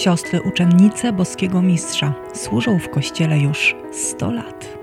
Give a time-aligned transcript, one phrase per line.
[0.00, 4.78] Siostry uczennice boskiego mistrza służą w kościele już 100 lat.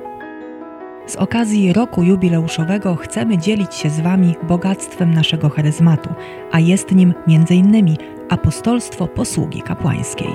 [1.07, 6.09] Z okazji roku jubileuszowego chcemy dzielić się z Wami bogactwem naszego charyzmatu,
[6.51, 7.95] a jest nim m.in.
[8.29, 10.31] apostolstwo posługi kapłańskiej.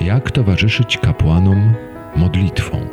[0.00, 1.74] Jak towarzyszyć kapłanom
[2.16, 2.86] modlitwą?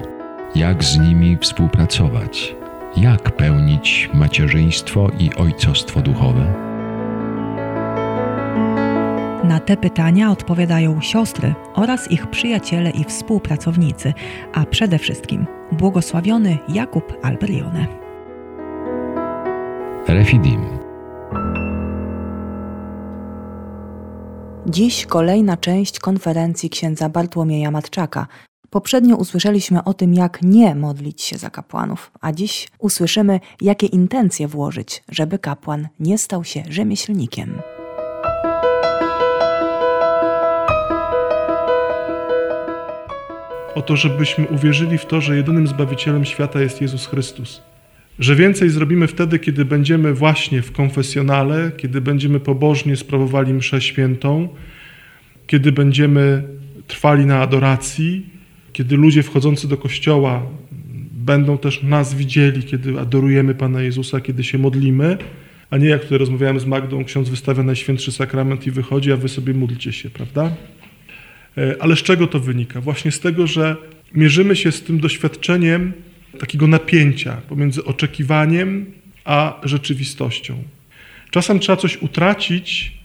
[0.55, 2.55] Jak z nimi współpracować?
[2.97, 6.76] Jak pełnić macierzyństwo i ojcostwo duchowe?
[9.47, 14.13] Na te pytania odpowiadają siostry oraz ich przyjaciele i współpracownicy,
[14.53, 17.87] a przede wszystkim błogosławiony Jakub Albrione.
[20.07, 20.61] Refidim.
[24.65, 28.27] Dziś kolejna część konferencji księdza Bartłomieja Matczaka.
[28.69, 34.47] Poprzednio usłyszeliśmy o tym, jak nie modlić się za kapłanów, a dziś usłyszymy, jakie intencje
[34.47, 37.61] włożyć, żeby kapłan nie stał się rzemieślnikiem.
[43.77, 47.61] O to, żebyśmy uwierzyli w to, że jedynym Zbawicielem świata jest Jezus Chrystus.
[48.19, 54.49] Że więcej zrobimy wtedy, kiedy będziemy właśnie w konfesjonale, kiedy będziemy pobożnie sprawowali mszę świętą,
[55.47, 56.43] kiedy będziemy
[56.87, 58.25] trwali na adoracji,
[58.73, 60.43] kiedy ludzie wchodzący do kościoła
[61.11, 65.17] będą też nas widzieli, kiedy adorujemy Pana Jezusa, kiedy się modlimy,
[65.69, 69.29] a nie jak tutaj rozmawiałem z Magdą, ksiądz wystawia Najświętszy Sakrament i wychodzi, a wy
[69.29, 70.51] sobie módlcie się, prawda?
[71.57, 72.81] E, ale z czego to wynika?
[72.81, 73.75] Właśnie z tego, że
[74.13, 75.93] mierzymy się z tym doświadczeniem
[76.39, 78.85] takiego napięcia pomiędzy oczekiwaniem
[79.25, 80.63] a rzeczywistością.
[81.31, 82.97] Czasem trzeba coś utracić,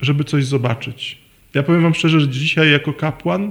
[0.00, 1.18] żeby coś zobaczyć.
[1.54, 3.50] Ja powiem Wam szczerze, że dzisiaj jako kapłan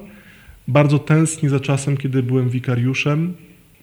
[0.68, 3.34] bardzo tęsknię za czasem, kiedy byłem wikariuszem,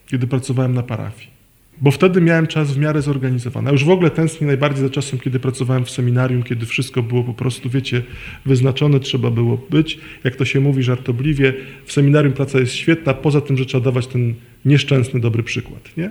[0.07, 1.42] kiedy pracowałem na parafii
[1.81, 3.69] bo wtedy miałem czas w miarę zorganizowany.
[3.69, 7.25] A już w ogóle tęsknię najbardziej za czasem, kiedy pracowałem w seminarium, kiedy wszystko było
[7.25, 8.03] po prostu, wiecie,
[8.47, 9.99] wyznaczone, trzeba było być.
[10.25, 14.07] Jak to się mówi żartobliwie, w seminarium praca jest świetna, poza tym, że trzeba dawać
[14.07, 14.35] ten
[14.65, 16.11] nieszczęsny, dobry przykład, nie?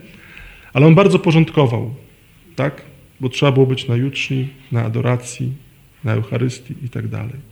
[0.73, 1.93] Ale on bardzo porządkował,
[2.55, 2.81] tak?
[3.19, 5.51] Bo trzeba było być na juczni, na adoracji,
[6.03, 7.51] na Eucharystii i tak dalej.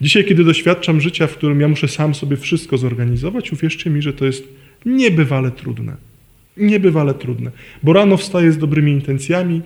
[0.00, 4.12] Dzisiaj, kiedy doświadczam życia, w którym ja muszę sam sobie wszystko zorganizować, uwierzcie mi, że
[4.12, 4.48] to jest
[4.86, 6.11] niebywale trudne
[6.56, 7.50] niebywale trudne.
[7.82, 9.62] Bo rano wstaję z dobrymi intencjami,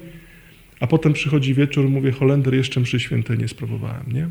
[0.81, 4.29] a potem przychodzi wieczór, mówię, Holender, jeszcze mszy świętej nie sprawowałem, nie?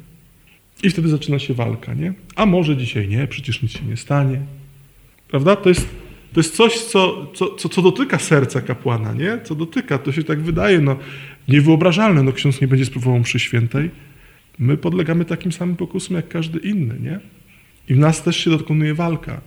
[0.83, 2.13] I wtedy zaczyna się walka, nie?
[2.35, 4.41] A może dzisiaj nie, przecież nic się nie stanie.
[5.27, 5.55] Prawda?
[5.55, 5.89] To jest,
[6.33, 9.39] to jest coś, co, co, co, co dotyka serca kapłana, nie?
[9.43, 10.97] Co dotyka, to się tak wydaje, no
[11.47, 13.89] niewyobrażalne, no ksiądz nie będzie spróbował mszy świętej.
[14.59, 17.19] My podlegamy takim samym pokusom jak każdy inny, nie?
[17.89, 19.41] I w nas też się dokonuje walka.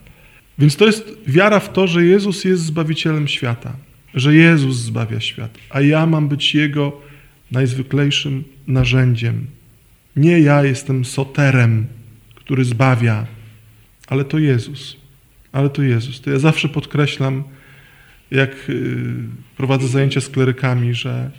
[0.59, 3.77] Więc to jest wiara w to, że Jezus jest Zbawicielem świata,
[4.15, 7.01] że Jezus zbawia świat, a ja mam być Jego
[7.51, 9.47] najzwyklejszym narzędziem.
[10.17, 11.87] Nie ja jestem soterem,
[12.35, 13.27] który zbawia,
[14.09, 14.97] ale to Jezus.
[15.53, 16.21] Ale to Jezus.
[16.21, 17.45] To ja zawsze podkreślam,
[18.31, 19.05] jak y,
[19.57, 21.31] prowadzę zajęcia z klerykami, że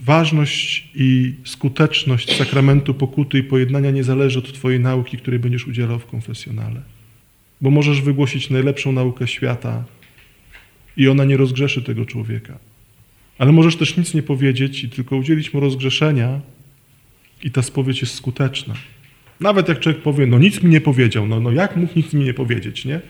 [0.00, 5.98] ważność i skuteczność sakramentu pokuty i pojednania nie zależy od Twojej nauki, której będziesz udzielał
[5.98, 6.82] w konfesjonale
[7.62, 9.84] bo możesz wygłosić najlepszą naukę świata
[10.96, 12.58] i ona nie rozgrzeszy tego człowieka.
[13.38, 16.40] Ale możesz też nic nie powiedzieć i tylko udzielić mu rozgrzeszenia
[17.42, 18.74] i ta spowiedź jest skuteczna.
[19.40, 22.24] Nawet jak człowiek powie, no nic mi nie powiedział, no, no jak mógł nic mi
[22.24, 23.00] nie powiedzieć, nie?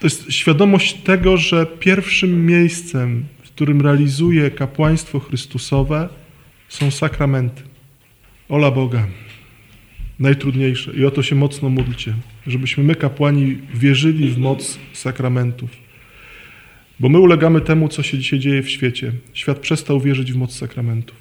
[0.00, 6.08] To jest świadomość tego, że pierwszym miejscem, w którym realizuje kapłaństwo Chrystusowe
[6.68, 7.62] są sakramenty.
[8.48, 9.06] Ola Boga
[10.20, 10.92] najtrudniejsze.
[10.92, 12.14] I o to się mocno módlcie,
[12.46, 15.70] żebyśmy my, kapłani, wierzyli w moc sakramentów.
[17.00, 19.12] Bo my ulegamy temu, co się dzisiaj dzieje w świecie.
[19.32, 21.16] Świat przestał wierzyć w moc sakramentów.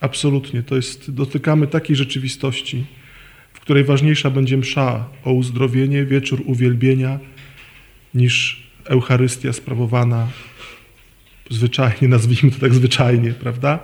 [0.00, 0.62] Absolutnie.
[0.62, 2.84] To jest, dotykamy takiej rzeczywistości,
[3.52, 7.18] w której ważniejsza będzie msza o uzdrowienie, wieczór uwielbienia,
[8.14, 10.28] niż Eucharystia sprawowana
[11.50, 13.78] zwyczajnie, nazwijmy to tak zwyczajnie, prawda?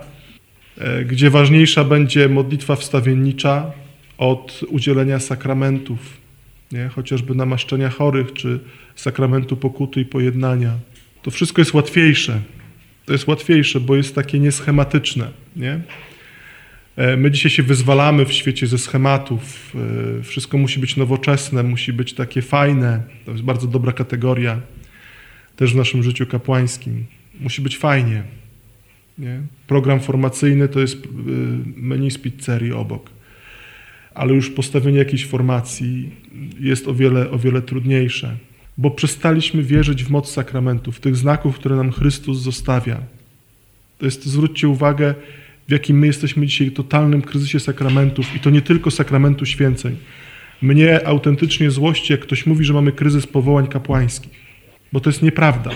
[0.77, 3.71] E, gdzie ważniejsza będzie modlitwa wstawiennicza,
[4.17, 5.99] od udzielenia sakramentów,
[6.71, 6.87] nie?
[6.87, 8.59] chociażby namaszczenia chorych, czy
[8.95, 10.73] sakramentu pokuty i pojednania.
[11.21, 12.41] To wszystko jest łatwiejsze.
[13.05, 15.29] To jest łatwiejsze, bo jest takie nieschematyczne.
[15.55, 15.79] Nie?
[16.95, 19.73] E, my dzisiaj się wyzwalamy w świecie ze schematów.
[20.19, 23.03] E, wszystko musi być nowoczesne, musi być takie fajne.
[23.25, 24.61] To jest bardzo dobra kategoria
[25.55, 27.05] też w naszym życiu kapłańskim.
[27.39, 28.23] Musi być fajnie.
[29.17, 29.41] Nie?
[29.67, 31.07] Program formacyjny to jest e,
[31.77, 33.16] menu z pizzerii obok
[34.17, 36.09] ale już postawienie jakiejś formacji
[36.59, 38.37] jest o wiele, o wiele trudniejsze,
[38.77, 42.97] bo przestaliśmy wierzyć w moc sakramentów, tych znaków, które nam Chrystus zostawia.
[43.97, 45.15] To jest, zwróćcie uwagę,
[45.67, 49.95] w jakim my jesteśmy dzisiaj totalnym kryzysie sakramentów i to nie tylko sakramentu święceń.
[50.61, 54.31] Mnie autentycznie złości, jak ktoś mówi, że mamy kryzys powołań kapłańskich,
[54.93, 55.71] bo to jest nieprawda.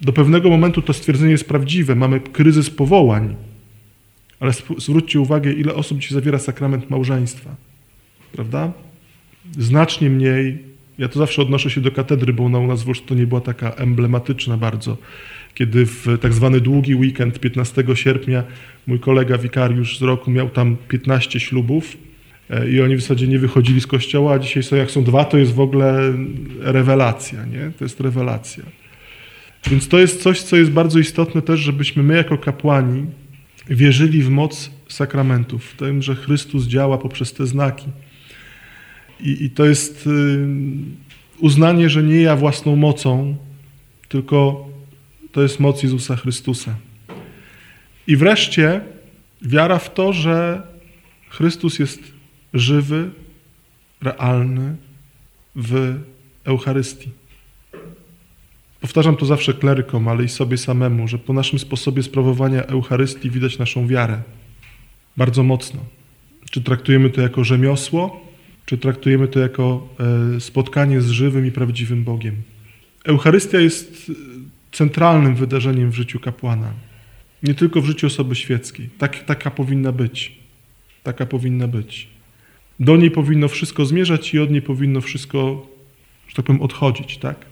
[0.00, 1.94] Do pewnego momentu to stwierdzenie jest prawdziwe.
[1.94, 3.34] Mamy kryzys powołań,
[4.40, 7.56] ale zwróćcie uwagę, ile osób dzisiaj zawiera sakrament małżeństwa.
[8.32, 8.72] Prawda?
[9.58, 10.58] Znacznie mniej.
[10.98, 13.40] Ja to zawsze odnoszę się do katedry, bo ona u nas w to nie była
[13.40, 14.96] taka emblematyczna bardzo.
[15.54, 18.44] Kiedy w tak zwany długi weekend 15 sierpnia
[18.86, 21.96] mój kolega wikariusz z roku miał tam 15 ślubów
[22.50, 25.24] e, i oni w zasadzie nie wychodzili z kościoła, a dzisiaj są, jak są dwa,
[25.24, 26.14] to jest w ogóle
[26.60, 27.70] rewelacja, nie?
[27.78, 28.64] To jest rewelacja.
[29.70, 33.06] Więc to jest coś, co jest bardzo istotne też, żebyśmy my jako kapłani
[33.68, 37.86] wierzyli w moc sakramentów, w tym, że Chrystus działa poprzez te znaki.
[39.20, 40.46] I, i to jest y,
[41.38, 43.36] uznanie, że nie ja własną mocą,
[44.08, 44.68] tylko
[45.32, 46.74] to jest moc Jezusa Chrystusa.
[48.06, 48.80] I wreszcie
[49.42, 50.62] wiara w to, że
[51.28, 52.00] Chrystus jest
[52.54, 53.10] żywy,
[54.02, 54.76] realny
[55.56, 55.98] w
[56.44, 57.19] Eucharystii.
[58.80, 63.58] Powtarzam to zawsze klerykom, ale i sobie samemu, że po naszym sposobie sprawowania Eucharystii widać
[63.58, 64.22] naszą wiarę
[65.16, 65.80] bardzo mocno.
[66.50, 68.26] Czy traktujemy to jako rzemiosło,
[68.66, 69.88] czy traktujemy to jako
[70.36, 72.34] e, spotkanie z żywym i prawdziwym Bogiem.
[73.04, 74.12] Eucharystia jest
[74.72, 76.72] centralnym wydarzeniem w życiu kapłana.
[77.42, 78.88] Nie tylko w życiu osoby świeckiej.
[78.98, 80.38] Tak, taka powinna być.
[81.02, 82.08] Taka powinna być.
[82.80, 85.66] Do niej powinno wszystko zmierzać i od niej powinno wszystko,
[86.28, 87.49] że tak powiem, odchodzić, tak?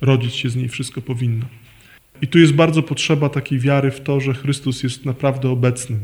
[0.00, 1.46] Rodzić się z niej wszystko powinno.
[2.22, 5.96] I tu jest bardzo potrzeba takiej wiary w to, że Chrystus jest naprawdę obecny.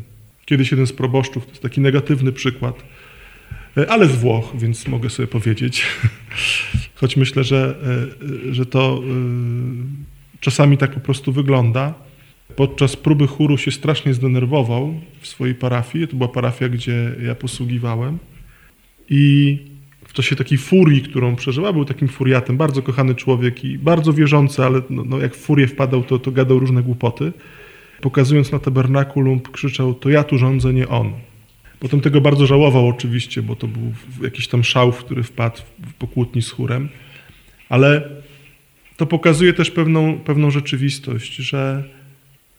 [0.44, 2.84] Kiedyś jeden z proboszczów, to jest taki negatywny przykład,
[3.76, 5.86] e, ale z Włoch, więc mogę sobie powiedzieć,
[6.94, 7.76] choć myślę, że,
[8.48, 11.94] e, że to e, czasami tak po prostu wygląda.
[12.56, 16.08] Podczas próby chóru się strasznie zdenerwował w swojej parafii.
[16.08, 18.18] To była parafia, gdzie ja posługiwałem.
[19.10, 19.58] I
[20.12, 24.64] w czasie takiej furii, którą przeżyła, był takim furiatem, bardzo kochany człowiek i bardzo wierzący,
[24.64, 27.32] ale no, no jak w furię wpadał, to, to gadał różne głupoty.
[28.00, 31.12] Pokazując na tabernakulum, krzyczał, to ja tu rządzę, nie on.
[31.80, 33.92] Potem tego bardzo żałował oczywiście, bo to był
[34.22, 35.62] jakiś tam szał, w który wpadł
[35.98, 36.88] po kłótni z chórem.
[37.68, 38.08] Ale
[38.96, 41.84] to pokazuje też pewną, pewną rzeczywistość, że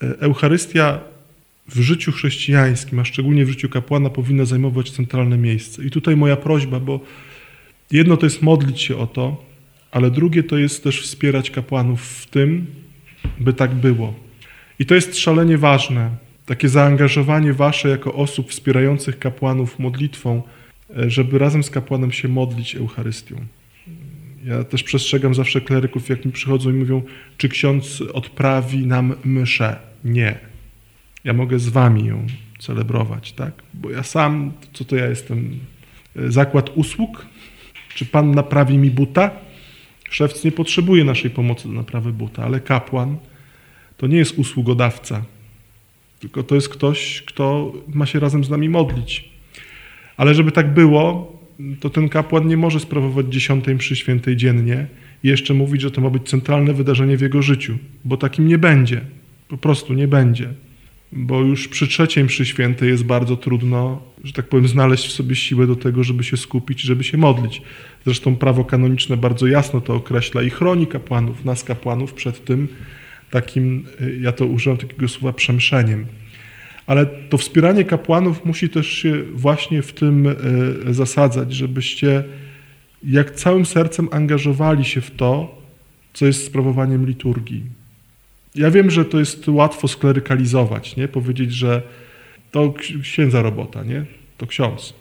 [0.04, 1.00] e, Eucharystia
[1.68, 5.84] w życiu chrześcijańskim, a szczególnie w życiu kapłana, powinna zajmować centralne miejsce.
[5.84, 7.00] I tutaj moja prośba, bo
[7.94, 9.46] Jedno to jest modlić się o to,
[9.92, 12.66] ale drugie to jest też wspierać kapłanów w tym,
[13.40, 14.14] by tak było.
[14.80, 16.10] I to jest szalenie ważne,
[16.46, 20.42] takie zaangażowanie wasze jako osób wspierających kapłanów modlitwą,
[20.98, 23.36] e, żeby razem z kapłanem się modlić Eucharystią.
[24.46, 27.02] Ja też przestrzegam zawsze kleryków, jak mi przychodzą i mówią,
[27.38, 29.80] czy ksiądz odprawi nam myszę.
[30.04, 30.40] Nie.
[31.24, 32.28] Ja mogę z wami ją
[32.60, 33.54] celebrować, tak?
[33.74, 35.60] Bo ja sam, co to ja jestem?
[36.16, 37.26] E, zakład usług?
[37.96, 39.32] Czy Pan naprawi mi buta?
[40.10, 43.18] Szewc nie potrzebuje naszej pomocy do naprawy buta, ale kapłan
[43.98, 45.26] to nie jest usługodawca,
[46.20, 49.30] tylko to jest ktoś, kto ma się razem z nami modlić.
[50.18, 51.34] Ale żeby tak było,
[51.80, 54.88] to ten kapłan nie może sprawować dziesiątej mszy świętej dziennie
[55.24, 58.58] i jeszcze mówić, że to ma być centralne wydarzenie w jego życiu, bo takim nie
[58.58, 59.02] będzie.
[59.48, 60.50] Po prostu nie będzie
[61.16, 65.36] bo już przy trzeciej mszy świętej jest bardzo trudno, że tak powiem, znaleźć w sobie
[65.36, 67.62] siłę do tego, żeby się skupić, żeby się modlić.
[68.06, 72.68] Zresztą prawo kanoniczne bardzo jasno to określa i chroni kapłanów, nas kapłanów przed tym
[73.30, 73.86] takim,
[74.22, 76.06] ja to używam takiego słowa, przemszeniem.
[76.88, 82.24] Ale to wspieranie kapłanów musi też się właśnie w tym e, zasadzać, żebyście
[83.04, 85.62] jak całym sercem angażowali się w to,
[86.14, 87.64] co jest sprawowaniem liturgii
[88.56, 91.08] ja wiem, że to jest łatwo sklerykalizować, nie?
[91.08, 91.82] Powiedzieć, że
[92.52, 94.06] to księdza robota, nie?
[94.38, 94.94] To ksiądz.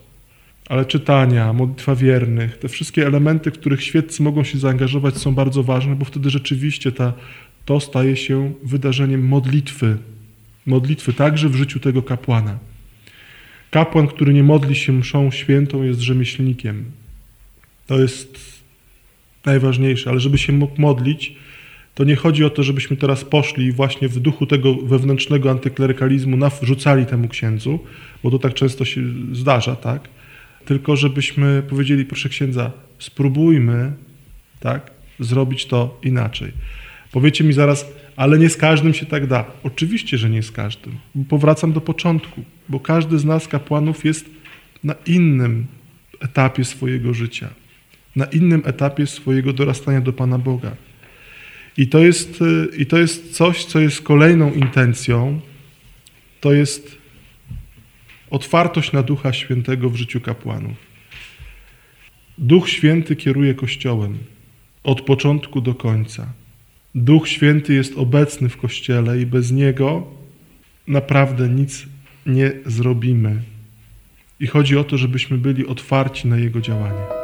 [0.68, 5.62] Ale czytania, modlitwa wiernych, te wszystkie elementy, w których świeccy mogą się zaangażować, są bardzo
[5.62, 7.12] ważne, bo wtedy rzeczywiście ta,
[7.64, 9.96] to staje się wydarzeniem modlitwy.
[10.66, 12.58] Modlitwy także w życiu tego kapłana.
[13.70, 16.84] Kapłan, który nie modli się mszą świętą, jest rzemieślnikiem.
[17.86, 18.38] To jest
[19.44, 21.36] najważniejsze, ale żeby się mógł modlić,
[21.94, 27.06] to nie chodzi o to, żebyśmy teraz poszli właśnie w duchu tego wewnętrznego antyklerykalizmu, nawrzucali
[27.06, 27.78] temu księdzu,
[28.22, 29.00] bo to tak często się
[29.32, 30.08] zdarza, tak?
[30.64, 33.92] Tylko żebyśmy powiedzieli, proszę księdza, spróbujmy,
[34.60, 36.52] tak, zrobić to inaczej.
[37.12, 39.44] Powiecie mi zaraz, ale nie z każdym się tak da.
[39.62, 40.98] Oczywiście, że nie z każdym.
[41.28, 44.26] Powracam do początku, bo każdy z nas, kapłanów, jest
[44.84, 45.66] na innym
[46.20, 47.48] etapie swojego życia,
[48.16, 50.76] na innym etapie swojego dorastania do Pana Boga.
[51.76, 55.40] I to jest, y, I to jest coś, co jest kolejną intencją
[56.42, 56.98] to jest
[58.30, 60.76] otwartość na Ducha Świętego w życiu kapłanów.
[62.38, 64.18] Duch Święty kieruje Kościołem
[64.84, 66.32] od początku do końca.
[66.94, 70.06] Duch Święty jest obecny w Kościele i bez Niego
[70.88, 71.86] naprawdę nic
[72.26, 73.42] nie zrobimy.
[74.40, 77.21] I chodzi o to, żebyśmy byli otwarci na Jego działanie.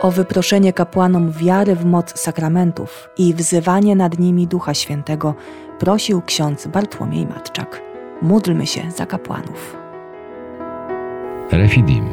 [0.00, 5.34] O wyproszenie kapłanom wiary w moc sakramentów i wzywanie nad nimi Ducha Świętego
[5.78, 7.82] prosił ksiądz Bartłomiej Matczak.
[8.22, 9.76] Módlmy się za kapłanów.
[11.52, 12.08] Refidim.